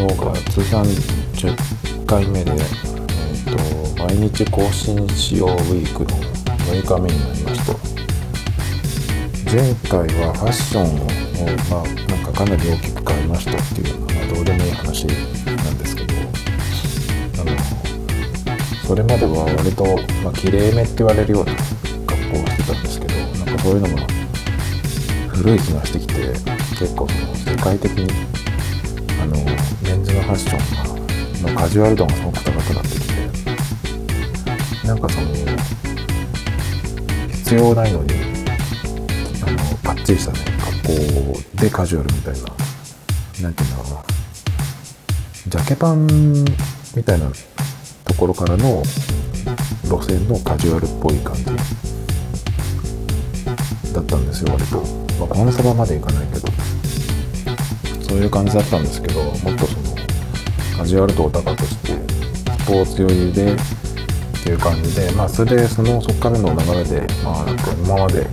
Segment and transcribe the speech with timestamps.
[0.00, 6.08] 今日が通算10回目で、えーと、毎日更新しようウィークの
[6.72, 7.74] 6日目になりました
[9.52, 11.04] 前回はファッションを、
[11.68, 16.14] まあ、なんかかなり大きく変えましたっていうのは、まあ、どうでもいい話なんですけど
[17.42, 17.58] あの
[18.86, 19.84] それまでは割と、
[20.24, 21.52] まあ、綺麗めって言われるような
[22.06, 24.06] 格好をしてたんですけどなんかそういうのも
[25.28, 26.14] 古い気がしてきて
[26.78, 28.40] 結構その世界的に
[29.20, 29.36] あの
[29.82, 33.14] メンズのファッションがのカジュアル度がすごく高くなってきて
[34.86, 35.26] なんかその
[37.28, 38.14] 必要ないのに
[39.46, 42.40] あのパッチリしたね格好でカジュアルみたいな
[43.42, 44.02] 何て言うんだろうな
[45.48, 46.06] ジャケパン
[46.96, 47.30] みたいな
[48.04, 48.82] ところからの
[49.84, 51.44] 路線のカジュアルっぽい感じ
[53.92, 55.00] だったんですよ割と。
[55.18, 56.48] まあ、コンサバまでいかないけど
[58.10, 59.96] そういう感じだったんですけどもっとその
[60.76, 63.56] カジュアル度高くしてスポーツ寄りでっ
[64.42, 68.26] ていう感じでまあそれでそのそっからの流れでまあなんか今まで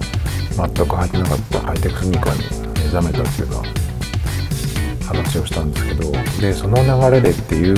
[0.55, 6.11] 全く履いてなかったハイテクスニーカーに目覚めたっていうような話をしたんですけど
[6.41, 6.77] でその
[7.09, 7.75] 流れでっていう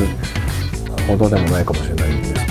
[1.05, 2.42] ほどでもないかもしれないんですが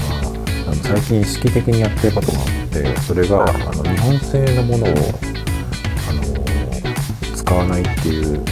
[0.70, 8.44] あの最近意識的にやってることがあってそれがあの日本製のものをあの使わないっていう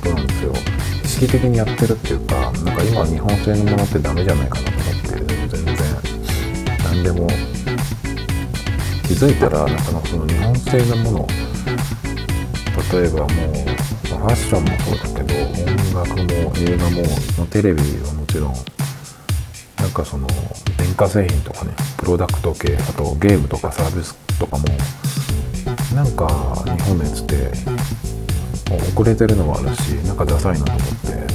[0.00, 0.52] ことなんですよ。
[1.04, 2.34] 意識的にやってるっていうか
[2.64, 5.76] なんか今日本製のものってダメじゃないかなと思って全然。
[6.84, 7.28] 何でも
[9.06, 11.28] 気づいたらなんかその日本製のもの
[12.92, 18.54] 例えばもうファッションもそうだけど音楽も映画もテレビはもちろん
[19.78, 20.26] なんかその
[20.76, 24.64] 電化製品とかねプロダクト系あとゲームとかサービスとかも
[25.94, 26.28] なんか
[26.64, 27.52] 日本のやつって
[28.74, 31.30] 遅れてるのもあるしなんかダサいなと思って。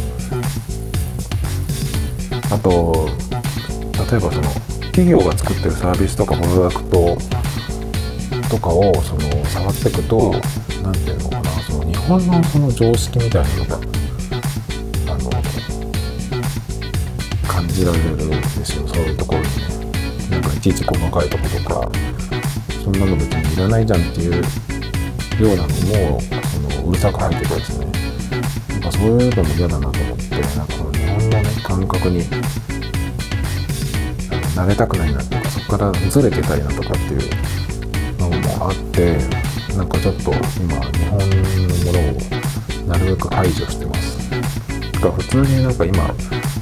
[2.52, 3.10] あと
[4.10, 4.44] 例えばその
[4.92, 7.18] 企業が作ってるサービスとかプロダクト
[8.50, 10.32] とかをその触っていくと
[10.84, 15.30] 何て言うのかなその日本のその常識みたいなのがあの
[17.48, 19.52] 感じられるんですよそういうところにね。
[20.32, 21.92] なんかいちいち細かいとことか
[22.84, 24.44] そんなの別にいらないじゃんっていう
[25.44, 27.86] ようなのもそのうるさく入ってたやつね
[28.82, 32.24] なんそういうのも嫌だなと思ってなんかこの日本のね感覚に
[34.56, 39.18] 慣れたくないなとかそこからずれてたいなとかっていうのもあって
[39.76, 42.00] なんかちょっと今日本のもの
[42.86, 44.16] をなるべく排除してます。
[44.94, 46.14] だから普通になんか今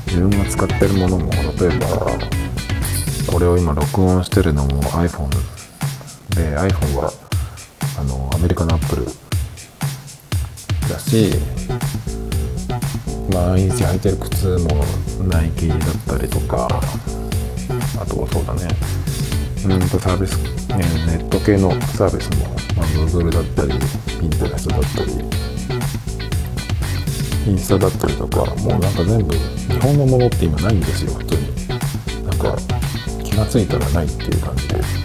[0.07, 2.17] 自分が使ってるものも例えば
[3.31, 5.29] これを今録音してるのも iPhone
[6.35, 7.13] で iPhone は
[8.43, 9.05] メリカのアップル
[10.89, 11.31] だし
[13.33, 14.83] 毎日履いてる靴も
[15.29, 16.67] ナイキだったりとか
[18.01, 18.67] あとはそうだね。
[19.65, 20.35] うんとサービス、
[20.67, 20.75] ね、
[21.07, 23.71] ネット系のサービスも、まあ、Google だったり
[24.19, 25.13] Pinterest だったり
[27.49, 31.43] インスタだったりとかもうなんか全部日本のものって今ないんですよ普通に。
[32.25, 32.57] なんか
[33.23, 35.02] 気が付いたらないっていう感じで。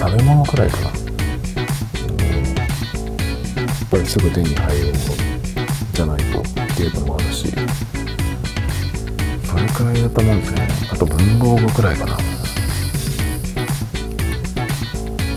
[0.00, 0.94] 食べ物くらいかな、うん、や
[3.74, 4.98] っぱりすぐ手に入るもの
[5.92, 6.44] じゃないとっ
[6.74, 7.48] ていうのもあるし。
[9.44, 10.68] それくらいだと思うんですね。
[10.90, 12.16] あと文房具くらいかな。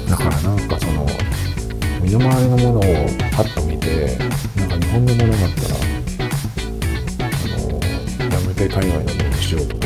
[0.10, 1.06] だからなんかその
[2.02, 2.84] 身の回りのものを
[3.36, 4.18] パッと見て
[4.56, 5.76] なんか日本のものだったら
[7.20, 9.83] あのやめて海外のものにしようと思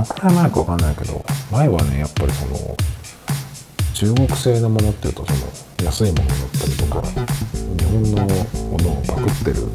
[0.00, 2.76] のくらい前か分かんないけど前はねやっぱりその
[3.94, 5.38] 中国製のものっていうとその
[5.84, 8.24] 安いものだったりとか日本の
[8.70, 9.66] ものをパクってる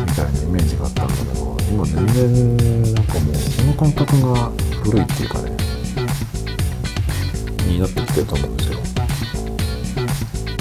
[0.00, 4.50] みたいなイメージがあったんだけど今全然なんかもうその感覚が
[4.82, 5.50] 古いっていうかね
[7.66, 8.80] になってきてると思うんですよ。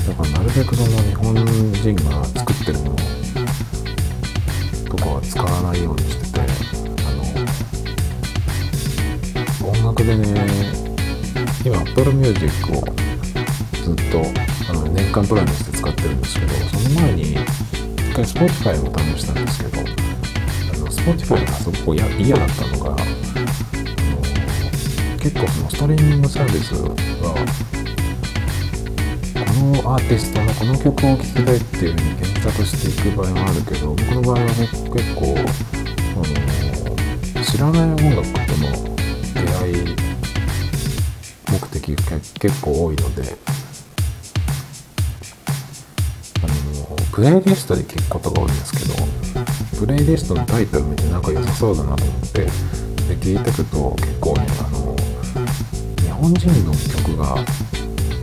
[0.09, 2.95] だからなるべくその日本人が作ってるもの
[4.89, 6.28] とかは使わないようにして
[9.95, 10.25] てあの音楽でね
[11.65, 12.75] 今 Apple Music を
[13.83, 14.21] ずっと
[14.69, 17.37] あの年間プランにして使ってるんですけどその前に一
[18.13, 22.95] 回 Spotify を試したんですけどあの Spotify がすごく嫌だったのが
[25.19, 26.89] 結構そのストリーミングサービスは
[29.33, 36.19] このアーティストのこの曲を聴きたいっていうふうに検索していく場合もあるけど僕の場合は、ね、結構あ
[37.37, 38.88] の知らない音楽との
[39.45, 40.09] 出会い
[41.71, 41.95] 的
[42.39, 43.37] 結構多いので
[46.43, 52.49] あのプレイリストで聞くことが多いんですけどプレイリストのタイトル見てなんか良さそうだなと思ってで
[53.17, 54.95] 聞いてくと結構ねあの
[55.97, 57.37] 日本人の曲が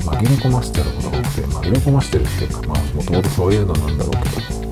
[0.04, 4.66] 紛れ込ませてることが多くて紛れ込ませてるっていうかまあもともとそういうのなんだろうけど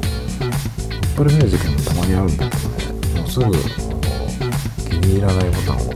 [1.15, 3.47] Apple Music にもたまにあるんだけどねもうすぐ
[4.91, 5.94] 気に入らないボタンを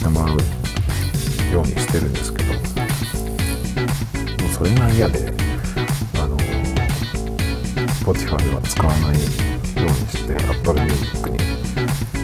[0.00, 0.38] してもらう
[1.52, 2.62] ようにしてるんですけどもう
[4.50, 5.30] それが嫌で
[6.18, 6.38] あの
[8.00, 9.18] Spotify では使わないよ
[9.76, 11.38] うにして Apple Music に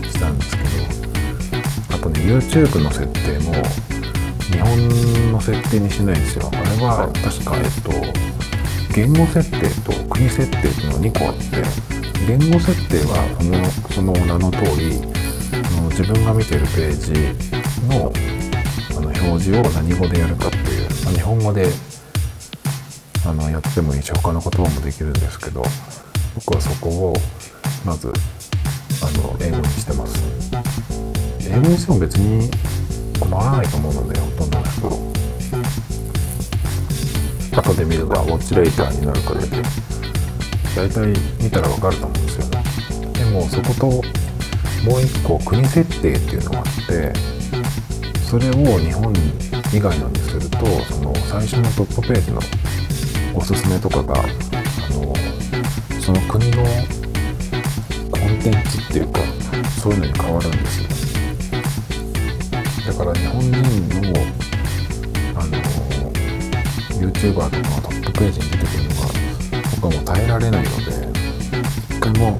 [0.08, 3.52] したんですけどあとね YouTube の設定も
[4.40, 6.50] 日本の設定にしないんですよ。
[6.50, 7.90] あれは確かえっと
[8.94, 11.62] 言語設定と国設定っていうのが2個あって
[12.26, 13.28] 言語設定は
[13.92, 14.98] そのその名の通り
[15.76, 18.12] の自分が見てるページの
[18.96, 21.66] あの表示を何語でやるかっていう、まあ、日本語で
[23.24, 25.64] あのやってもいいし他の言葉もできるんですけど
[26.34, 27.14] 僕はそこを
[27.84, 28.12] まず
[29.02, 30.36] あの英語にしてます。
[31.48, 32.50] 英語にしても別に
[33.20, 35.06] 困らないと思うのでほとんどの人。
[37.56, 39.46] 後で見ればウォッチレーターになるかで
[40.76, 42.62] 大体見たらわかると思うんですよね。
[43.14, 43.86] でもそこと
[44.84, 47.35] もう一個国設定っていうのがあって
[48.28, 49.14] それを日本
[49.72, 52.40] 以外のにするとその最初のトップページの
[53.32, 54.22] おすすめとかがあ
[54.92, 55.14] の
[56.00, 56.64] その国の
[58.10, 59.20] コンテンツっていうか
[59.80, 60.88] そういうのに変わるんですよ。
[62.92, 64.18] だから日本人の
[65.40, 65.52] あの
[66.98, 69.08] YouTuber とかがトップページに出てくるのが
[69.76, 70.90] 僕はもう耐えられないので
[71.90, 72.38] 一回も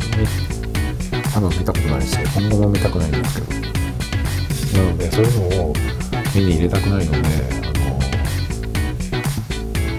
[1.33, 3.66] 多分見たことないし今後も見たくないんですけど。
[4.77, 5.73] なのでそういうのを
[6.35, 7.19] 目に入れたくないので
[7.63, 7.67] あ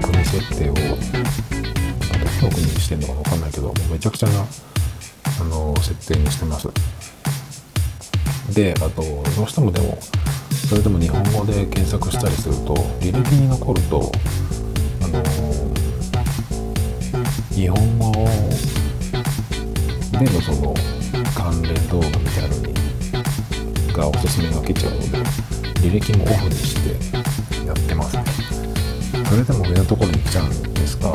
[0.01, 0.87] の国設定をどこ
[2.43, 4.45] の国にしてるのか分かんないけどめちゃくちゃな
[5.41, 6.69] あの設定にしてます。
[8.53, 9.97] であとどうしてもでも
[10.69, 14.11] それでも日本語で検索したりすると履歴に残ると
[15.03, 15.23] あの
[17.53, 18.11] 日本語
[20.11, 20.73] でのその
[21.35, 22.76] 関連動画みたいなのに
[23.97, 25.17] がおすすめが来ちゃうので
[25.81, 28.23] 履歴もオフにしてやってますね。
[29.27, 31.11] それでも上のところに来ちゃうんですが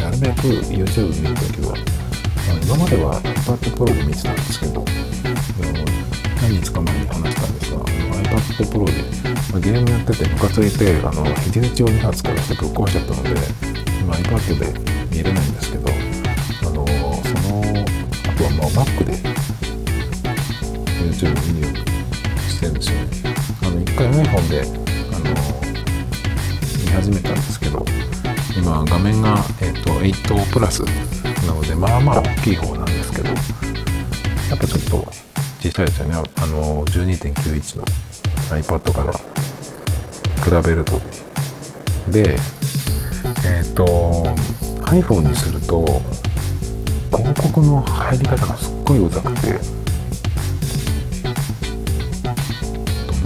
[0.00, 1.76] なるべく YouTube 見るときは
[2.64, 4.84] 今までは iPad Pro で見てたんですけど
[6.40, 8.92] 何日か前に話したんですが iPad Pro で、
[9.52, 13.30] まあ、ゲームやっててムカついてあの肘打ちを2発からしてぶっ壊しちゃったので
[14.00, 14.66] 今 iPad で
[15.16, 17.62] 見れないんですけどあのその
[18.26, 19.12] あとはまあ Mac で
[20.98, 21.87] YouTube 見るようにして
[22.68, 23.08] るんですよね
[23.62, 25.34] あの一回 iPhone であの
[26.84, 27.84] 見始めたんですけど
[28.56, 30.82] 今画面が、えーと、8プラス
[31.46, 33.34] なのでまあまあ大きい方なんですけどや
[34.54, 34.96] っぱちょっと
[35.60, 36.14] 小さいですよね。
[36.14, 37.84] あの12.91の
[38.50, 41.00] iPad から比べると。
[42.10, 42.36] で
[43.44, 43.84] えっ、ー、と
[44.86, 45.84] iPhone にすると
[47.10, 49.58] 広告の入り方がすっごいうざくて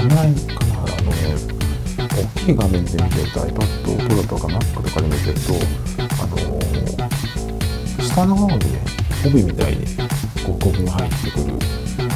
[0.02, 3.54] どのぐらいかなあの大きい画面で見てると iPad
[4.08, 5.54] Pro とか Mac とかで見てると
[6.20, 6.36] あの
[8.02, 8.80] 下の方にね
[9.24, 11.56] 帯みたいに広告が入ってくる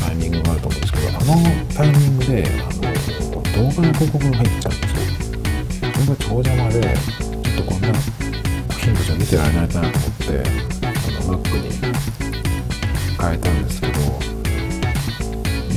[0.04, 1.26] タイミングがあると思うんですけどあの
[1.74, 5.06] タイミングであの動画の広告が入っちゃうんですよ
[5.94, 6.90] それが超邪魔でちょ
[7.52, 7.86] っとこんな
[8.74, 10.26] 頻度じゃ見てられないなと思って
[11.22, 11.70] この Mac に
[13.16, 13.92] 変えたんですけど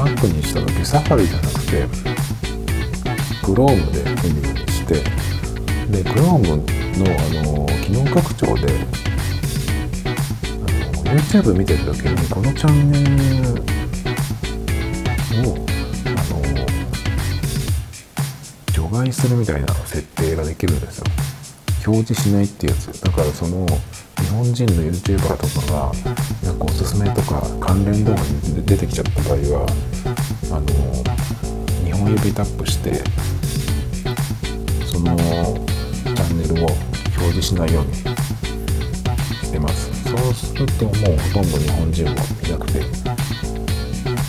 [0.03, 1.87] Mac にした時サファリじゃなくて
[3.43, 8.67] Chrome で見るようにしてで Chrome のあの機能拡張で
[11.09, 13.07] YouTube 見てる時にこのチャンネル
[15.49, 15.55] を
[16.05, 16.41] あの
[18.73, 21.05] 除外するみたいな設定ができるんですよ。
[21.87, 23.01] 表示しないっていうやつ。
[23.01, 25.91] だからその日本人の YouTuber とかが
[26.43, 29.65] なんかおすすめとか関連動画に出てきちゃった場合は
[30.51, 31.08] あの
[32.11, 32.95] 指タップして
[34.85, 36.67] そのチャンネルを
[37.17, 39.89] 表示しないようにしてます。
[40.09, 41.01] そうするともうほ
[41.33, 42.15] とんど日本人もい
[42.51, 42.81] なくて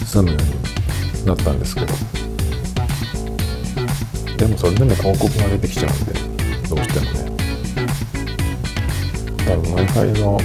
[0.04, 1.94] 済むようになったんですけど。
[4.36, 6.14] でもそれでも広告が出てきちゃうんで
[6.68, 7.30] どうしてもね。
[9.46, 10.40] 多分 w i f i の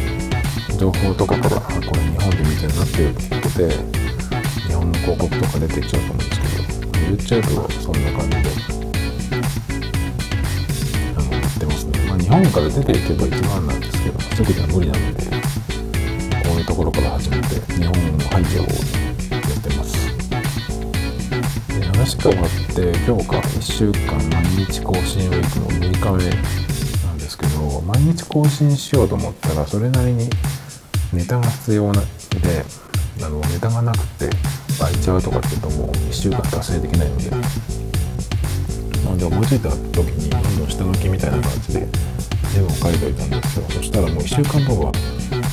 [0.78, 3.70] 情報とかからこれ日本で見てるなっていうことで
[4.68, 6.45] 日本の広告とか出てきちゃうと思うんですけど。
[7.06, 8.50] YouTube をそんな感じで
[11.16, 19.96] あのやってますね、まあ、日本から出ていけば一番なんですけどすぐには無理なのでこういうところから始めて日本の排除をやってます
[21.80, 26.30] で話変わって今日か1週間毎日更新ウィークの6日目
[27.06, 30.28] なんですけど毎日更新しようと思ったらそれなりに
[31.14, 32.66] ネタが必要なで
[33.24, 34.30] あのネタがなくて
[34.78, 37.38] 空いちゃうとかっていうともう1週間達成できないのでな
[39.12, 41.88] ので思いついた時にどんどん下書きみたいな感じで
[42.58, 44.92] 絵を描いておいたんですよそしたらもう1週間後は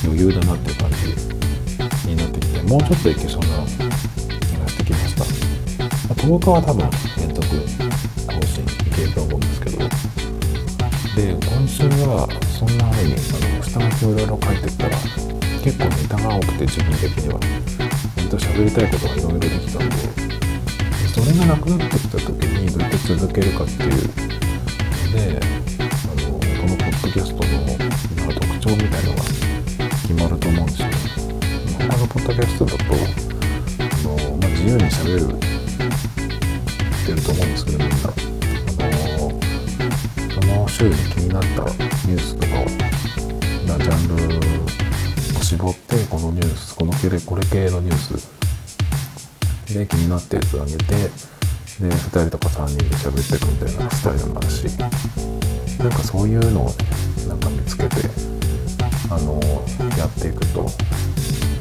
[0.03, 7.47] 余裕だなっていう感じになってきてもうちょっといけそうな気がしてきました、まあ、10日は多分連続
[8.27, 9.77] 更新いけると思うんですけど
[11.15, 12.27] で今週は
[12.59, 14.97] そんな風にあの下書きをいろいろ書いてったら
[15.63, 17.39] 結構ネタが多くて自分的には。
[17.39, 17.82] 割
[18.33, 19.95] と喋りたいことがいろいろできたんで
[21.13, 23.91] それがなくなってきた時にどうやって続けるかっていう。
[25.05, 25.45] のであ
[26.19, 30.93] のこのポッドキャストのなんか特徴みたいのが決まると思うんですよね
[31.77, 32.97] 他のポッドキャストだとあ
[34.03, 35.39] の、まあ、自由に喋るっ
[37.05, 37.95] てると思うんですけどみんな。
[38.79, 39.29] あの
[40.33, 42.53] その週に気になったニュースとか
[43.67, 44.52] なジャンル
[45.53, 51.09] 絞ってこのニュースこの系これ系のニュースで気になったやつあげてで
[51.89, 54.65] 2人とか3人で喋っていくみたいなスタイルもあるし
[55.77, 56.73] なんかそういうのをね
[57.27, 57.97] なんか見つけて
[59.11, 59.39] あの
[59.97, 60.65] やっていくと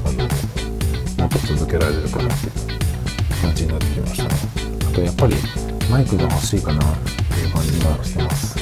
[0.06, 4.30] あのもっと続けられるかなっていう感じになってきましたね。
[4.90, 5.34] あとやっぱり
[5.90, 6.98] マイクが欲しいかなっ
[7.34, 8.56] ていう感じがしてます。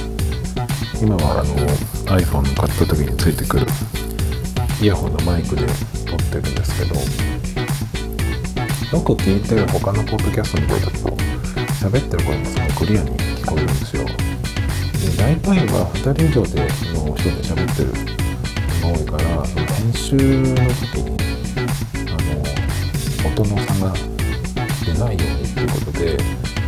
[1.01, 3.67] 今はあの iPhone 買った時についてくる
[4.81, 5.67] イヤホンのマイクで
[6.07, 6.95] 撮ってるんですけど
[8.97, 11.31] よく聞いてる他のポッドキャストの声だと。
[11.81, 14.13] 喋ってる声もすごいクリアに聞こえるんですよで
[15.17, 17.89] 大体は2人以上での人で喋ってる
[18.83, 21.17] のが多いからその編集の時に
[22.07, 22.21] あ
[23.25, 23.95] の音の差が
[24.85, 26.19] 出ないようにっていうことで、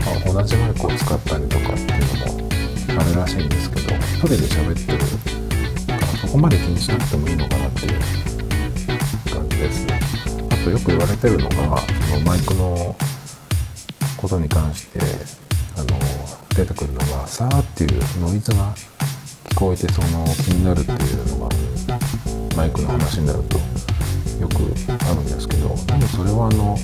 [0.06, 4.92] まあ、同じマイクを使ったりとかっていうのもあるらしいんですけど1人で喋って
[5.28, 5.31] る。
[6.32, 8.00] こまで気にしなくてもいいのかなっていう
[9.34, 9.86] 感じです。
[10.50, 11.76] あとよく言われてるのが
[12.08, 12.96] そのマイクの
[14.16, 14.98] ことに関して
[15.76, 15.86] あの
[16.56, 18.74] 出てくるのがさーっていうノイズが
[19.50, 21.54] 聞こえてその気になるっていうのが
[22.56, 23.58] マイクの話になると
[24.40, 24.54] よく
[25.04, 26.78] あるんですけどでもそれはあの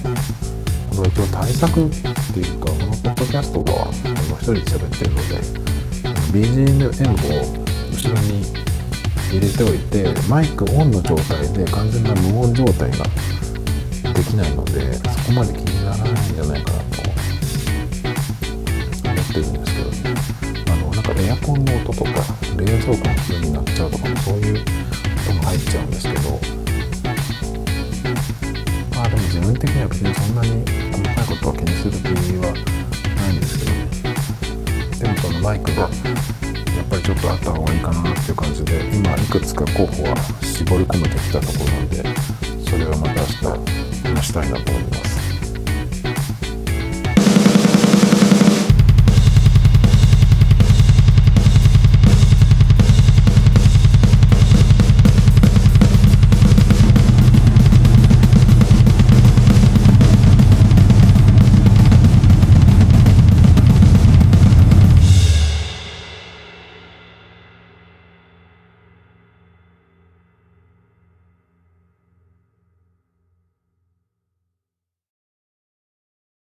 [0.91, 1.91] この一応対策っ
[2.35, 3.93] ていうかこのポッドキャストがあの
[4.37, 5.41] 一人で喋ってるので
[6.33, 6.91] BGM を
[7.91, 8.68] 後ろに
[9.31, 13.05] 入れておいてマイクオンの状態で完全な無音状態が
[14.15, 17.13] できないのでそこまで気にならないんじゃないかなと思
[19.21, 19.83] ってるんですけ
[20.65, 22.11] どあのなんかエアコンの音とか
[22.57, 24.65] 冷蔵庫の急になっちゃうとかもそういう
[25.29, 26.59] 音も入っちゃうんですけど。
[28.99, 32.09] まあでも自分的には別にそんなに細かいことは気にする気
[32.39, 32.53] は
[33.15, 35.89] ないんですけどでもそのマイクが
[36.89, 42.05] ぱりちょっとあった方がいいかなっていう感じで今いくつか候補は絞り込めてきたところなんで
[42.71, 45.08] それはまた明日話したいなと思います。